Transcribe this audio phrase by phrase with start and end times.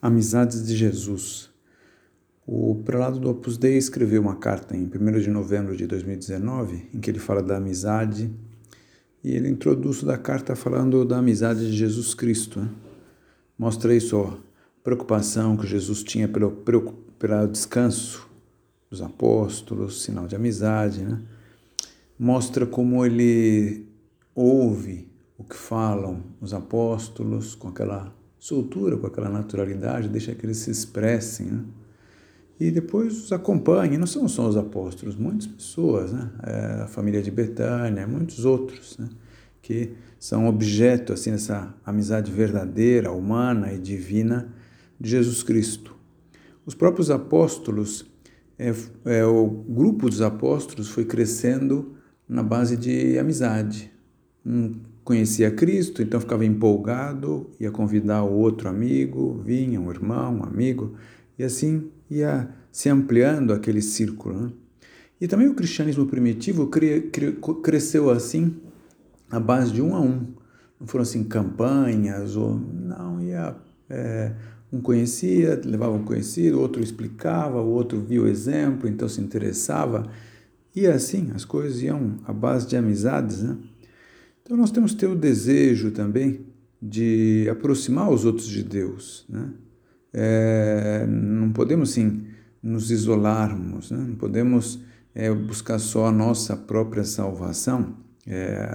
[0.00, 1.50] Amizades de Jesus.
[2.46, 7.00] O prelado do Opus Dei escreveu uma carta em 1 de novembro de 2019, em
[7.00, 8.30] que ele fala da amizade,
[9.24, 12.60] e ele introduz da carta falando da amizade de Jesus Cristo.
[12.60, 12.70] Né?
[13.58, 14.34] Mostra isso, ó,
[14.84, 18.28] preocupação que Jesus tinha pelo, pelo, pelo descanso
[18.88, 21.02] dos apóstolos, sinal de amizade.
[21.02, 21.20] Né?
[22.16, 23.84] Mostra como ele
[24.32, 30.58] ouve o que falam os apóstolos com aquela soltura, com aquela naturalidade, deixa que eles
[30.58, 31.46] se expressem.
[31.46, 31.64] Né?
[32.60, 36.30] E depois os acompanhe, não são só os apóstolos, muitas pessoas, né?
[36.42, 39.08] É, a família de Betânia, muitos outros, né?
[39.62, 44.52] que são objeto assim dessa amizade verdadeira, humana e divina
[44.98, 45.94] de Jesus Cristo.
[46.66, 48.04] Os próprios apóstolos,
[48.58, 48.74] é,
[49.04, 51.94] é, o grupo dos apóstolos foi crescendo
[52.28, 53.92] na base de amizade.
[54.44, 60.44] Um conhecia Cristo, então ficava empolgado, ia convidar o outro amigo, vinha um irmão, um
[60.44, 60.96] amigo,
[61.38, 64.38] e assim ia se ampliando aquele círculo.
[64.38, 64.52] Né?
[65.18, 68.56] E também o cristianismo primitivo cre, cre, cresceu assim,
[69.30, 70.26] à base de um a um.
[70.78, 73.56] Não foram assim campanhas, ou não, ia.
[73.88, 74.32] É,
[74.70, 80.06] um conhecia, levava um conhecido, outro explicava, o outro via o exemplo, então se interessava.
[80.76, 83.56] E assim, as coisas iam à base de amizades, né?
[84.48, 86.40] Então nós temos que ter o desejo também
[86.80, 89.26] de aproximar os outros de Deus.
[89.28, 89.50] Né?
[90.10, 92.22] É, não podemos, sim,
[92.62, 93.98] nos isolarmos, né?
[93.98, 94.80] não podemos
[95.14, 98.66] é, buscar só a nossa própria salvação, é,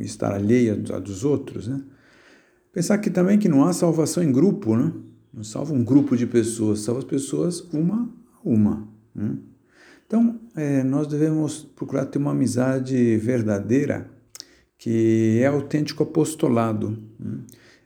[0.00, 1.68] estar alheia a dos outros.
[1.68, 1.80] Né?
[2.72, 4.92] Pensar que também que não há salvação em grupo, né?
[5.32, 8.88] não salva um grupo de pessoas, salva as pessoas uma a uma.
[9.14, 9.36] Né?
[10.04, 14.10] Então, é, nós devemos procurar ter uma amizade verdadeira
[14.82, 17.38] que é autêntico apostolado, né?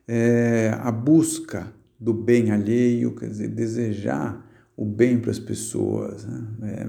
[0.09, 4.43] é a busca do bem alheio, quer dizer, desejar
[4.75, 6.43] o bem para as pessoas, né?
[6.63, 6.87] é,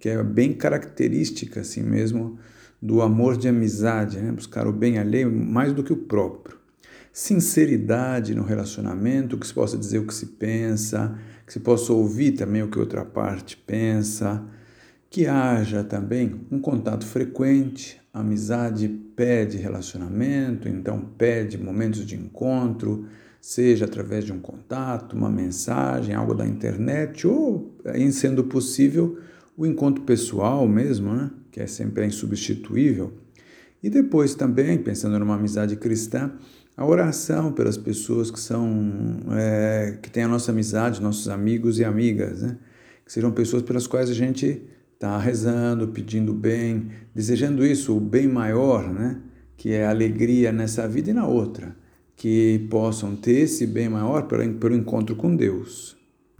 [0.00, 2.38] que é bem característica assim mesmo
[2.80, 4.32] do amor de amizade, né?
[4.32, 6.56] buscar o bem alheio mais do que o próprio.
[7.12, 12.32] Sinceridade no relacionamento, que se possa dizer o que se pensa, que se possa ouvir
[12.32, 14.42] também o que outra parte pensa,
[15.10, 23.06] que haja também um contato frequente, a amizade pede relacionamento, então pede momentos de encontro,
[23.40, 29.18] seja através de um contato, uma mensagem, algo da internet, ou, em sendo possível,
[29.56, 31.30] o encontro pessoal mesmo, né?
[31.50, 33.12] que é sempre insubstituível.
[33.82, 36.32] E depois também, pensando numa amizade cristã,
[36.76, 41.84] a oração pelas pessoas que são é, que têm a nossa amizade, nossos amigos e
[41.84, 42.58] amigas, né?
[43.04, 44.62] que sejam pessoas pelas quais a gente
[44.98, 49.20] está rezando, pedindo bem, desejando isso, o bem maior, né?
[49.56, 51.76] que é a alegria nessa vida e na outra,
[52.16, 55.96] que possam ter esse bem maior pelo, pelo encontro com Deus.